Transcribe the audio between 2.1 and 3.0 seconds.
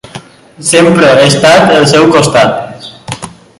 costat.